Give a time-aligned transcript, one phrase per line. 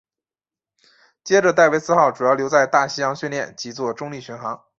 [1.23, 4.63] 接着戴维斯号主要留在大西洋训练及作中立巡航。